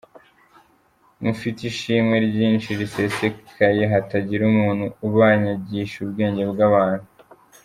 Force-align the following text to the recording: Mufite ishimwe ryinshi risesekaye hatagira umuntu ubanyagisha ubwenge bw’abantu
Mufite 1.23 1.59
ishimwe 1.71 2.15
ryinshi 2.27 2.69
risesekaye 2.79 3.83
hatagira 3.93 4.41
umuntu 4.51 4.85
ubanyagisha 5.07 5.95
ubwenge 6.05 6.43
bw’abantu 6.53 7.07